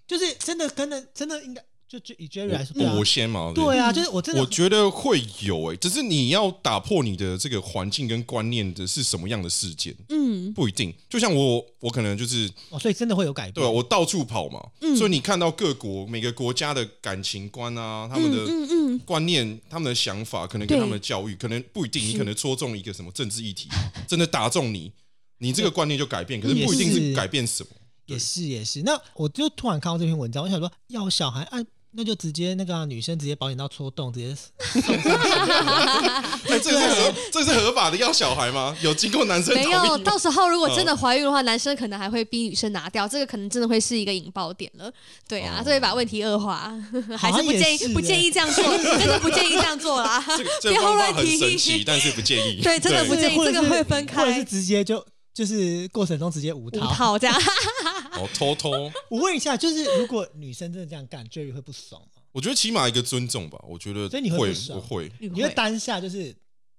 [0.07, 10.53] 就是真的真的真的应该就就以 Jerry 来说，我我先嘛，对啊，就是我真的我觉得会有诶、只是你要打破你的这个环境跟观念的是什么样的事件，嗯。
[10.53, 10.93] 不一定。
[11.09, 13.53] 就像我，我可能就是哦，所以真的会有改变。
[13.53, 14.95] 对啊，我到处跑嘛，嗯。
[14.97, 23.69] 所以你看到各国每个国家的感情观啊，他们的嗯嗯观念、他们的想法，可能跟他们的教育，可能不一定，你可能戳中一个什么政治议题，
[24.07, 24.91] 真的打中你，
[25.37, 27.15] 你这个观念就改变，可是不一定是是。
[27.15, 27.69] 改变什么。
[28.07, 28.83] 也是也是。
[28.83, 31.59] 那我就突然看到这篇文章，我想说，要小孩啊，
[31.91, 35.09] 那就直接那个啊、女生直接保险到戳洞，直接送上去。
[36.53, 38.75] 哎，这个是合，这个是合法的要小孩吗？
[38.81, 44.91] 有经过男生没有，同意吗到时候如果真的怀孕的话，男生可能还会逼女生拿掉，这个可能真的会是一个引爆点了。
[45.27, 46.71] 对啊，哦这会把问题恶化，
[47.17, 50.23] 还是不也建议不建议这样做， 真的不建议这样做啦。
[50.61, 52.61] 这个方法很神奇，但是不建议。
[52.61, 55.03] 对真的不建议这个会分开或者是直接就
[55.37, 56.91] 就是过程中直接无五套。
[56.91, 57.35] 套这样，
[58.17, 58.71] 哦，偷偷，
[59.07, 62.23] 我问一下，就是如果女生真的这样干，Jerry 会不爽吗？
[62.31, 63.63] 我觉得起码一个尊重吧。
[63.69, 66.35] 我觉得所以你会会不爽我会，你你会当下就是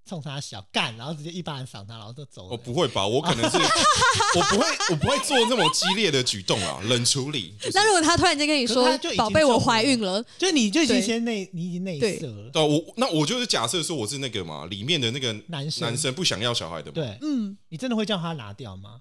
[0.08, 2.48] 冲他小干，然后直接一巴掌赏他，然后就走了。
[2.50, 3.06] 我不会吧？
[3.06, 3.58] 我可能是
[4.38, 7.54] 我不会，我不会做那么激烈的举动啊， 冷处理。
[7.60, 10.24] 就是那如果他突然间跟你说可是他就已：“经宝贝，我怀孕了。
[10.38, 12.50] 就你就已经先内，你已经内对射了。
[12.50, 19.00] 对啊我那我就是假设说我是那个嘛，里面的那个男生男生不想要小孩的嘛，对”，嗯，你真的会叫他拿掉吗？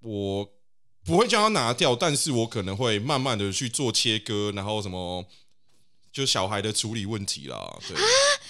[0.00, 0.48] 我
[1.04, 5.24] 不会叫他拿掉，但是我可能会慢慢的去做切割，然后什么
[6.12, 7.78] 就小孩的处理问题啦。
[7.88, 7.96] 对，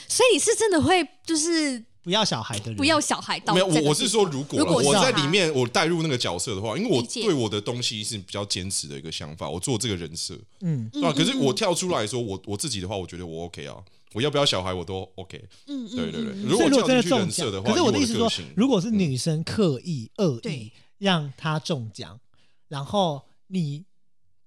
[0.09, 11.13] 所以你是真的会就是不要小孩的人，不要小孩到没有，我我是说如果如果我在里面我带入那个角色的话，因为我对我的东西是比较坚持的一个想法，我做这个人设，嗯，对吧？
[11.13, 11.41] 嗯可是嗯。
[11.41, 13.77] 我跳出来说，我我自己的话，我觉得我 OK 啊，
[14.15, 15.43] 我要不要小孩我都 OK。
[15.67, 16.33] 嗯嗯对对对。
[16.43, 20.73] 如果所以如果真的跳进去中奖人设的话可是我的意思是说的个性，如果是女生刻意恶意对。
[20.99, 22.19] 让她中奖，
[22.69, 23.85] 然后你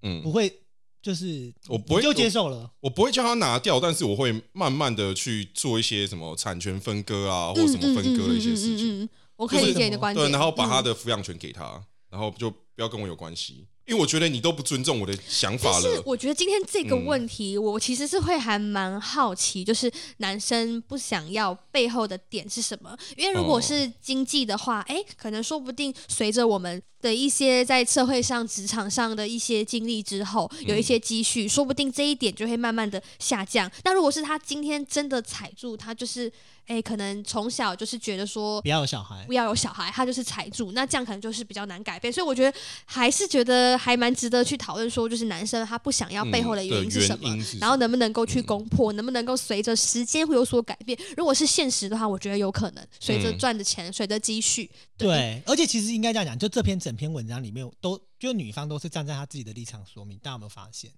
[0.01, 0.21] 嗯。
[0.21, 0.60] 不，会
[1.01, 2.69] 就是我不会就接受了。
[2.79, 8.87] 我不会叫他拿掉，但是我会慢慢的去做一些什么产权分割啊，或什么分割的一些事情。
[8.87, 10.23] 嗯嗯嗯嗯嗯嗯我可以理解你的观点。
[10.23, 16.03] 对，然后把他嗯的抚养权给他，然后就不要跟我有关系，因为我觉得你都不尊重我的想法但是了。
[16.05, 22.95] 我觉得今天这个嗯问题，我其实是会还蛮好奇，就是男生不想要背后的点是什么？
[23.17, 33.69] 因为如果哦是经济的话，哎、可能说不定随着我们的一些在社会上、职场上的一些经历之后，有一些积蓄，说不定这一点就会慢慢的下降。
[33.83, 36.31] 那如果是他今天真的踩住，他就是
[36.67, 42.13] 哎、可能从小就是觉得说不要有小孩不，要有小孩，他就是踩住，那这样可能就是比较难改变。
[42.13, 47.27] 所以我觉得还是觉得还蛮值得去讨论，说就是男生他不想要背后的原因是什么，
[47.59, 50.97] 然后能不能够去攻破，能不能够随着时间会有所改变。
[51.17, 60.91] 如果是现实的话，我觉得有可能随着嗯赚的钱，随着积蓄，对，而且其实应该这样讲，就这篇整篇文章里面都就女方都是站在她自己的立场说明，大家有没有发现？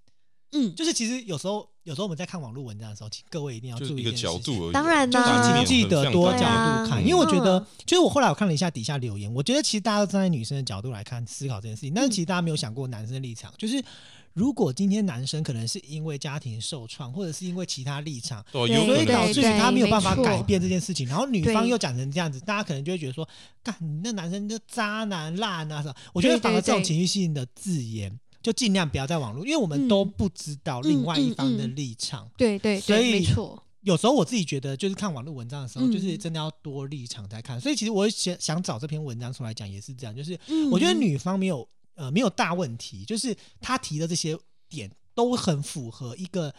[0.55, 4.71] 嗯，就是其实有时候有时候我们在看网络文章的时候，请各位一定要注意件事情角度而已。
[4.71, 13.83] 当然就是啦请记得多角度看，因为我觉得嗯，就是我后来我看了一下底下留言，我觉得其实大家都站在女生的角度来看思考这件事情，但是其实大家没有想过男生的立场，就是
[14.33, 23.27] 如果今天男生可能是因为家庭受创，或者是因为其他立场，所以导致于他没有办法改变这件事情，然后女方又讲成这样子，大家可能就会觉得说，
[23.61, 25.95] 干你那男生就渣男烂啊什么。
[26.13, 32.29] 我觉得反而这种情绪性的字眼，就尽量不要在网络，因为我们都不知道另外一方的嗯嗯嗯立场。
[32.35, 37.61] 对对所以，没错，有时候我自己觉得，就是看网络文章的时候，嗯就是真的要多立场在看。
[37.61, 44.37] 所以其实我想想找这篇文章出来讲，也是这样，就是嗯我觉得女方没有呃没有大问题，就是他提的这些
[44.69, 46.53] 点都很符合一个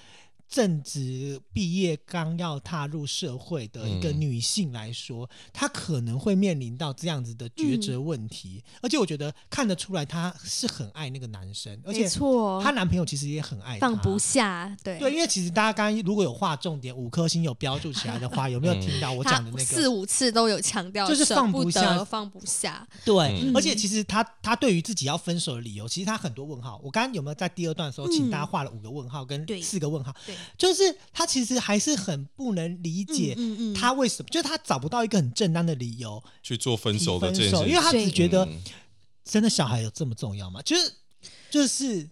[0.48, 4.20] 正值毕业刚要踏入社会的一个嗯。
[4.20, 8.62] 女性来说，她可能会面临到这样子的抉择问题。
[8.80, 13.88] 而且我觉得看得出来，她是很爱那个男生，而且错，她男朋友其实也很爱她。
[13.88, 14.98] 放不下，对。
[14.98, 19.64] 对，因为其实大家刚刚如果有画重点，五颗星有标注起来的话，有没有听到我讲的那个？
[19.64, 19.88] 四？
[19.88, 23.52] 五次都有强调，就是放不下得放不下，对，嗯。
[23.54, 26.80] 而且其实她她对于自己要分手的理由，其实她很多问号。
[26.82, 30.14] 我刚刚有没有在第二段的时候，请大家画了五个问号跟四个问号？
[30.26, 33.74] 对，就是他其实还是很不能理解嗯嗯嗯。
[33.74, 38.60] 他为什么，就是他找不到一个很正当的理由去做分手的分手，这件事情，因为他只觉得嗯。
[39.24, 40.60] 真的小孩有这么重要吗？
[40.60, 40.92] 就是
[41.50, 42.06] 就是，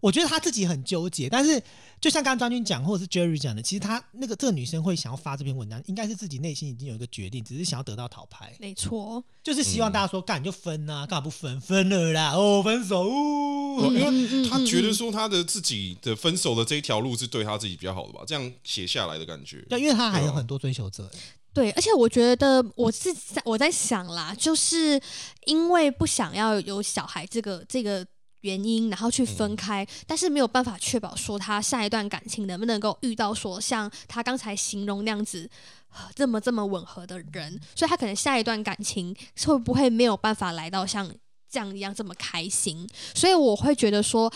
[0.00, 1.60] 我觉得他自己很纠结，但是
[2.02, 11.60] 就像刚刚张军讲，或者是 Jerry 讲的，其实他那个这个女生会想要发这篇文章，应该是自己内心已经有一个决定，只是想要得到讨牌，没错，就是希望大家说干你就分啊，干嘛不分？
[11.60, 19.64] 分了啦，哦，分手，哦、因为他觉得嗯说他的自己的分手的这一条路是对他自己比较好的吧，这样写下来的感觉。
[19.70, 21.08] 对，因为他还有很多追求者，
[21.54, 25.00] 对，而且我觉得我是在我在想啦，就是
[25.46, 28.04] 因为不想要有小孩这个这个
[28.42, 35.50] 原因，然后去分开，但是没有办法确保说他下一段感情能不能够遇到说像他刚才形容那样子。
[35.94, 41.06] 呃这么这么吻合的人，所以他可能下一段感情会不会没有办法来到像
[41.50, 42.88] 这样一样这么开心？
[43.14, 44.32] 所以我会觉得说，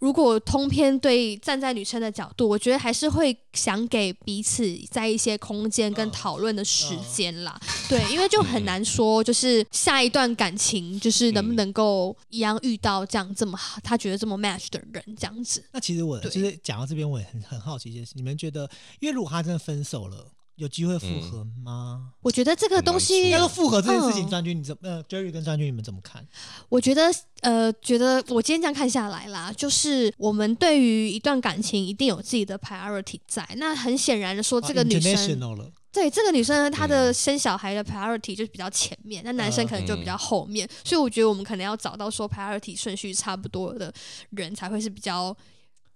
[0.00, 7.60] 如果通篇对站在女生的角度，我觉得还是会想给彼此在一些空间跟嗯讨论的时间啦。
[7.88, 15.62] 对，因为就很难说，就是下一段感情就是能不能够一样遇到这样这么好，他觉得这么 match 的人这样子。
[15.72, 18.68] 那其实我对就是讲到这边，我也很很好奇一件事，你们觉得，
[19.00, 20.26] 因为如果他真的分手了，
[20.60, 22.12] 有机会复合吗？
[22.20, 26.22] 我觉得这个东西应该说说复合这件事情，嗯张军你怎么呃 Jerry 跟张军你们怎么看？
[26.68, 33.48] 我觉得，呃，觉得我今天这样看下来啦，就是我们对于一段感情一定有自己的 priority 在。
[33.56, 35.56] 那很显然的说，这个女生，啊，
[35.90, 40.68] 对这个女生她的嗯生小孩的 priority 就是比较前面，那男生嗯可能就比较后面。
[40.84, 43.90] 所以我觉得我们可能要找到说 priority 顺序差不多的
[44.30, 45.34] 人，才会是比较。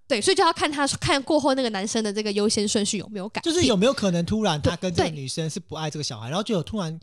[0.06, 6.98] 对，所以就要看他看过后那个男生的这个优先顺序有没有改，就是有没有可能突然他跟这个女生是不爱这个小孩，然后就有突然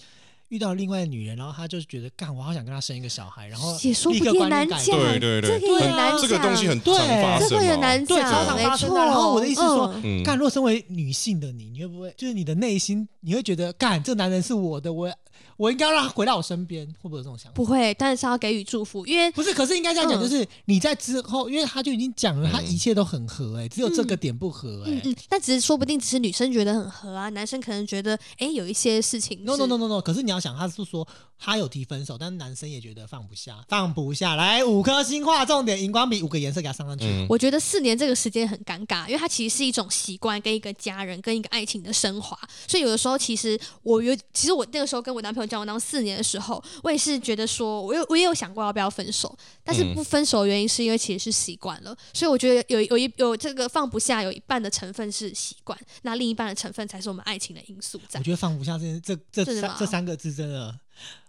[0.51, 8.69] 遇到另外的女人，然后他就觉得干，我好想跟她生一个小孩，然后也说不定难讲，对对对这个也很难讲，这个东西很对常发这个也难讲，常常没错。
[8.69, 9.05] 发生啊。
[9.05, 9.87] 然后我的意思是说，
[10.25, 15.09] 干，如果身为女性的你，你会不会就是你的内心，你会觉得干，这男人是我的，我
[15.55, 17.55] 我应该让他回到我身边，会不会有这种想法？
[17.55, 24.91] 不会，但是要给予祝福，因为不是，可是应该这样讲，嗯就是你在之后，因为他就已经讲了，他嗯一切都很合，哎，只有这个点不合，哎。
[24.91, 30.01] 嗯嗯，但只是说不定只是女生觉得很合啊，男生可能觉得哎有一些事情 No no no no no！
[30.01, 34.35] 可是你要想，他是说他有提分手，但是男生也觉得放不下，放不下。
[34.35, 37.05] 来五颗星画重点，荧光笔五个颜色给他上上去。
[37.05, 49.91] 嗯，我觉得四年这个时间很尴尬，因为它其实是一种习惯跟一个家人跟一个爱情的升华，所以有的时候其实我有，其实我那个时候跟我男朋友交往当四年的时候，我也是觉得说，我有我也有想过要不要分手，但是嗯。
[49.91, 58.19] 不分手的原因是因为其实是习惯了，所以我觉得有有一有这个放不下，有一半的成分是习惯，那另一半的成分才是我们爱情的因素在。
[58.19, 58.23] 我。
[58.23, 60.79] 觉得放不下这这这三这三个字真的。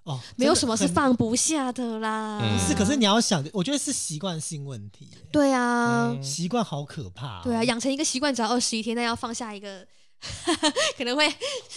[0.04, 2.58] 哦，没有什么是放不下的啦，嗯。
[2.58, 6.22] 是，可是你要想，我觉得是习惯性问题耶，对啊，嗯。
[6.22, 7.40] 习惯好可怕、哦。
[7.44, 9.86] 对啊，养成一个习惯只要二十一天，但要放下一个，
[10.98, 11.32] 可能会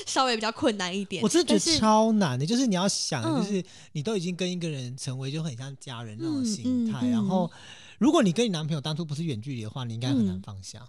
[0.08, 1.22] 稍微比较困难一点。
[1.22, 3.44] 我真的觉得超难的，就是你要想，嗯。
[3.44, 7.12] 就是你都已经跟一个人成为就很像家人那种嗯心态，嗯。
[7.12, 7.52] 然后
[8.00, 10.42] 如果你跟你男朋友当初不是远距离的话，你应该很难嗯。
[10.44, 10.82] 放下。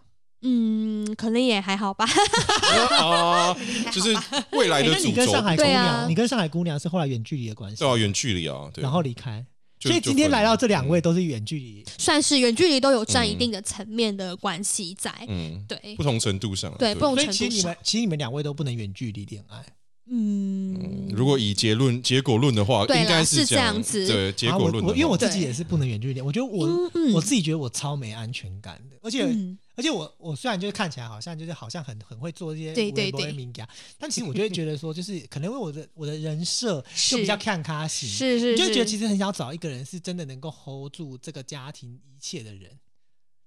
[0.49, 2.07] 嗯，可能也还好吧。
[3.01, 3.53] 啊，
[3.91, 4.17] 就是
[4.53, 6.07] 未来的主跟上海姑对娘，啊。
[6.09, 9.45] 你跟上海姑娘是后来远距离的关系，对啊，远距离啊，对，然后离开。
[9.81, 15.13] 就所以今天来到这两，位都是远距离，算是远距离都有占一定的层面的关系在。
[15.27, 15.97] 嗯，对。
[15.97, 17.51] 不，同程度上啊，对不同所以程度上。
[17.51, 19.65] 其实你们其实你们两位都不能远距离恋爱。
[20.09, 20.75] 嗯。
[20.79, 23.83] 嗯，，如果以结论结果论的话，对啦应该是这这样。
[23.83, 24.07] 子。
[24.07, 33.33] 对，结啊果论的话，我我因为我自己也是不能远距离恋，我觉得我、我自己觉得我超没安全感的，而且、嗯而且我我虽然就是看起来好像就是好像很很会做这些对对微博对。
[33.33, 42.71] 敏感，但其实我就会觉得说，就是 可能因为我的我的人设就比较看咖型，是是，你就觉得其实很想找一个人是真的能够 hold 住这个家庭一切的人。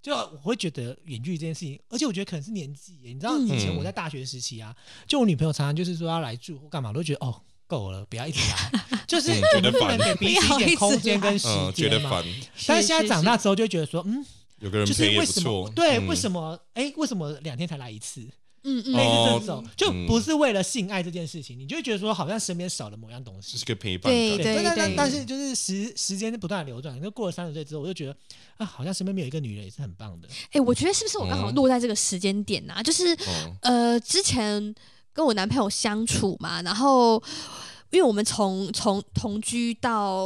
[0.02, 3.46] 就我会觉得远距离这件事情，而且我觉得可能是年纪，你知道嗯。
[3.48, 4.74] 以前我在大学时期啊，
[5.06, 8.72] 就我女朋友常常就是说要来住或干嘛，我都觉得哦够了，不要一直来，
[9.06, 9.98] 就是嗯我们不觉得烦。
[9.98, 12.10] 能给彼此一点空间跟时嗯，觉得间嘛。
[12.12, 12.26] 烦，
[12.66, 14.26] 但是现在长大之后就觉得说，嗯，
[14.60, 16.08] 有个人就是陪也不为什么错，对，嗯。
[16.08, 18.22] 为什么哎，为什么两天才来一次？
[18.64, 18.92] 嗯嗯。
[18.94, 23.54] 类似哦这种，就不是为了性爱这件事情，你就会觉得说好像身边少了某样东西。
[23.54, 23.58] 只。
[23.58, 24.96] 是个陪伴对感，对，但但对。
[24.98, 28.16] 但是就是时时间不断流转，就过了三十岁之后，我就觉得
[28.58, 30.28] 啊，好像身边没有一个女人也是很棒的。
[30.52, 31.56] 哎、我觉得是不是我刚好嗯。
[31.56, 34.76] 落在这个时间点呐、就是哦，呃，之前
[35.14, 37.22] 跟我男朋友相处嘛，然后
[37.92, 40.26] 因为我们从从同居到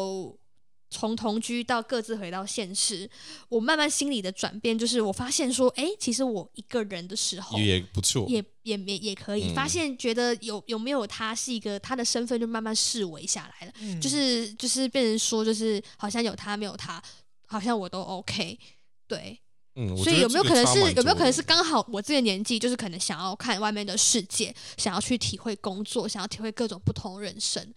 [0.94, 3.10] 从同居到各自回到现实，
[3.50, 7.58] 我慢慢心里的转变就是，我发现说，哎、其实我一个人的时候。
[7.58, 9.56] 也不错，也也也也可以、嗯。
[9.56, 14.00] 发现，觉得有有没有他是一个他的身份就慢慢视为下来了，嗯。
[14.00, 17.02] 就是就是变成说，就是好像有他没有他，
[17.48, 18.60] 好像我都 OK，
[19.08, 19.40] 对，
[19.76, 27.74] 嗯，所以有没有可能是有没有可能是刚好我这个年纪，就是可能想要看外面的世界，想要去体会工作，想要体会各种不同人生，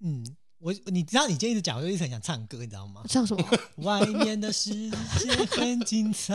[0.00, 0.24] 嗯，
[0.58, 3.02] 我你知道你今天一直讲，我就一直很想唱歌，你知道吗？
[3.08, 3.44] 唱什么？
[3.84, 4.96] 外面的世界
[5.50, 6.32] 很精彩，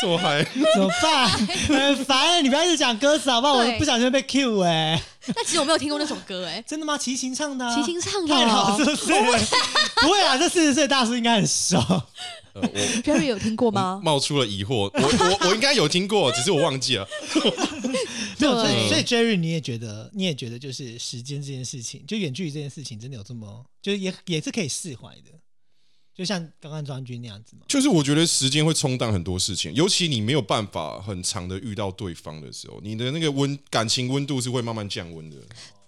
[0.00, 0.42] 怎么嗨，
[0.74, 1.28] 怎么办？
[1.68, 3.54] 很烦，你不要一直讲歌词好不好？
[3.54, 5.00] 我对不小心会被 Q 哎、
[5.34, 6.96] 但其实我没有听过那首歌、哎，真的吗？
[6.96, 9.54] 齐秦唱的、啊，齐秦唱的、太老是哦不是？
[10.00, 11.76] 不会啊，这四十岁大叔应该很熟。
[12.54, 14.00] 呃我，Jerry 有听过吗？
[14.02, 17.06] 冒出了疑惑，我我我应该有听过，只是我忘记了。
[18.38, 25.30] 没有，所以对所以 Jerry，你也觉得，你也觉得，就是时间这件事情，就远距离这件事情，真的有这么，就是也也是可以释怀的，
[26.14, 27.62] 就像刚刚庄君那样子嘛。
[27.68, 35.36] 就是我觉得时间会冲淡很多事情，尤其你没有办法很长的遇到对方的时候，你的那个温感情温度是会慢慢降温的。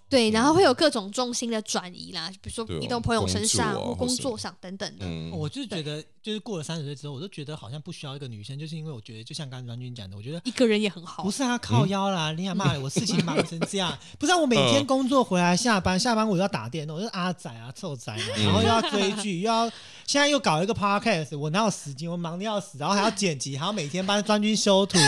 [0.09, 5.05] 对，然后会有各种重心的转移啦，比如说移动朋友身上或工工作上等等的。
[5.05, 12.31] 嗯，我就是觉得，就是过了三十岁之后，我都觉得好像不需要一个女生，就是因为我觉得，就像刚刚庄君讲的，我觉得一个人也很好不，是啊，靠腰啦！
[12.31, 19.67] 你想骂我事情忙成这样， 不是、啊、我每嗯天工作回来下班，下班我就要打电动，我就是阿仔啊、臭仔嘛，然后又要追剧，又要
[20.05, 22.09] 现在又搞一个 podcast，我哪有时间？
[22.09, 24.99] 我忙的要死，然后还要剪辑，还要每天帮专军修图，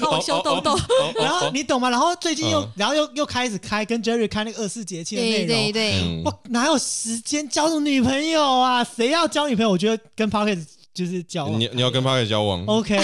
[0.00, 0.76] 帮我修痘痘。
[1.16, 1.88] 然后你懂吗？
[1.88, 8.82] 然后最近又，嗯然后又又开始开跟 Jerry 开那个二四节气的内对容，对对，对我哪有时间交女朋友啊？
[8.82, 9.70] 谁要交女朋友？
[9.70, 11.60] 我觉得跟 podcast 就是交往。
[11.60, 12.98] 你你要跟 p a r 交往，OK，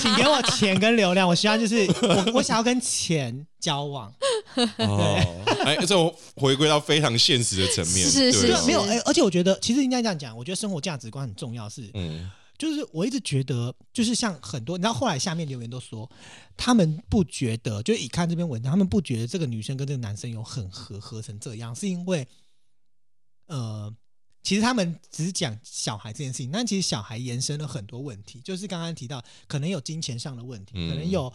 [0.00, 4.12] 请给我钱跟流量，我希望就是我我想要跟钱交往，
[4.56, 16.10] 哦，哎，这种回归到非常现实的层面，是是没有哎、而且我觉得其实应该这样讲，我觉得生活价值观很重要是，嗯，就是我一直觉得，就是像很多，你知道后来下面留言都说，
[16.56, 22.26] 他们不觉得，就以看这篇文章，他们不觉得这个女生跟这个男生有很合合成这样，是因为，
[23.46, 23.94] 呃，
[24.48, 31.30] 其实他们只是讲小孩这件事情，但其实小孩延伸了很多问题，就是刚刚提到，可能有金钱上的问题，嗯可能有。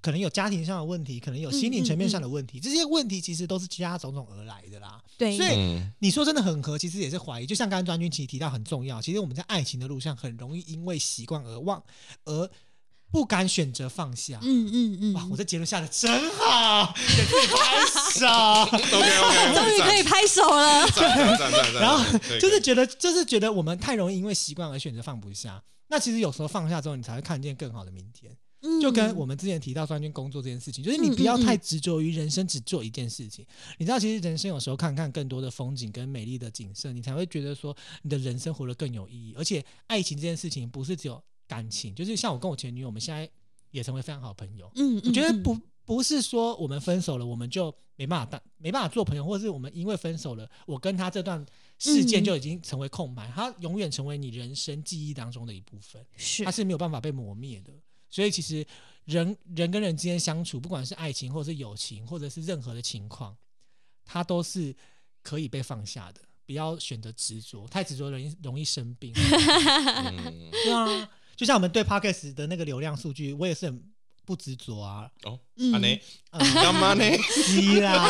[0.00, 5.00] 可能有家庭上的问题，可能有心理层面上的问题，这些问题其实都是其他种种而来的啦。
[5.16, 7.46] 对所以嗯你说真的很合，其实也是怀疑。
[7.46, 11.80] 就像刚刚专军其实提到很重要，其实我们在爱情的路上很容易因为习惯而忘，
[12.24, 12.50] 而
[13.12, 14.40] 不敢选择放下。
[14.42, 17.86] 嗯嗯嗯，哇，我这结论下的真好，也可以拍
[18.18, 18.26] 手。
[18.98, 20.84] OK OK， 终于可以拍手了。
[21.78, 22.02] 然后
[22.40, 25.62] 就是觉得，就是觉得我们太容易因为习惯而选择放不下。
[25.88, 28.34] 那其实有时候放下之后，你才会看见更好的明天。
[28.64, 33.44] 嗯就跟我们之前提到专军工作这件事情，就是你不要太执着于人生只做一件事情。
[33.76, 39.34] 你知道，其实人生有时候看看更多的风景跟美丽的景色，你才会觉得说你的人生活得更有意义。
[39.36, 41.20] 而且，爱情这件事情不是只有
[41.52, 43.28] 感情，就是像我跟我前女友，我们现在
[43.70, 44.70] 也成为非常好的朋友。
[44.76, 51.44] 嗯，我觉得不不是说我们分手了，我们就没办法当没办法做朋友，或者是我们因为分手了，我跟他这段
[51.78, 56.02] 事件嗯就已经成为空白，他永远成为你人生记忆当中的一部分。
[56.16, 57.72] 是它是没有办法被磨灭的。
[58.08, 58.66] 所以其实
[59.04, 63.36] 人人跟人之间相处，不管是爱情或者是友情，或者是任何的情况，
[64.04, 64.74] 它都是
[65.22, 66.20] 可以被放下的。
[66.44, 69.12] 不要选择执着，太执着容易容易生病。
[69.16, 73.92] 嗯对啊，就像我们对 Podcast 的那个流量数据，我也是很
[74.24, 75.10] 不执着啊。
[75.24, 75.38] 哦？
[75.56, 76.00] 嗯
[76.54, 77.04] 干嘛呢？
[77.30, 78.08] 是啦，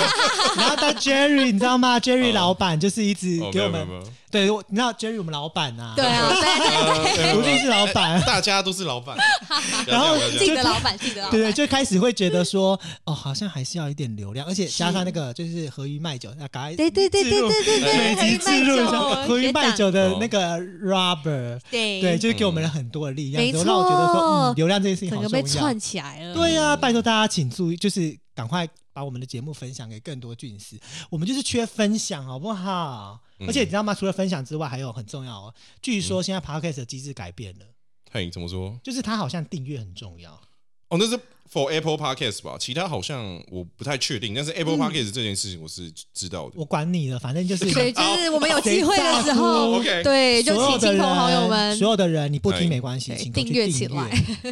[0.56, 3.86] 然后但 Jerry 你知道吗？Jerry 老板就是一直哦，给我们，
[4.30, 7.34] 对，你知道 Jerry 我们老板啊，对啊，对 对对。
[7.34, 9.16] 不定是老板，大家都是老板，
[9.86, 20.18] 然后对，自己的老板，自己的老板，对对，就开始会觉得说，哦，好像还是要一点流量，而且加上那个就是合鱼卖酒，要赶快对对对对对对对，每集置入一下合鱼卖酒的哦。
[20.20, 22.00] 那个 Robert，对。
[22.00, 24.52] 对，就是给我们了很多的力量，没然后让我觉得说，错。
[24.52, 25.28] 嗯，流量这件事情好重要。
[25.28, 25.72] 被串。
[25.82, 26.34] 起来了。
[26.34, 30.78] 对呀、拜托大家请注意，就是赶快把我们的节目分享给更多俊士，
[31.10, 33.22] 我们就是缺分享，好不好？
[33.38, 33.92] 嗯而且你知道吗？
[33.92, 35.54] 除了分享之外，还有很重要哦。
[35.80, 37.66] 据说现在 Podcast 的机制改变了，
[38.10, 38.78] 嘿，怎么说？
[38.84, 40.40] 就是它好像订阅很重要。
[40.88, 41.18] 哦，那是
[41.52, 42.56] for Apple Podcast 吧？
[42.58, 46.52] 其他好像我不太确定，但是 Apple Podcast 这件事情我是知道的。
[46.56, 54.02] 我管你了，反正就是对，就是我们有机会的时候对，就请亲朋好友，们所有的人，你不哎听没关系，请订阅起来。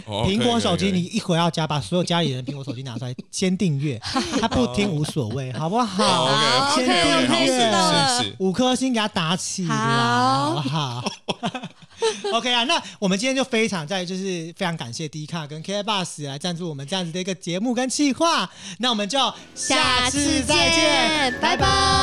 [0.06, 3.98] 哦 苹果手机，你一回到家，把所有家里人苹果手机拿出来，先订阅，
[4.40, 11.62] 他不听无所谓，好不好？，OK 先 OK 订阅五颗星给他打起来，好好不好
[12.32, 19.18] OK 啊，那我们今天就非常在就是非常感谢 D 卡跟 K Bus 来赞助我们这样子的一个节目跟企划，那我们就
[19.54, 22.00] 下次再见，拜拜拜拜。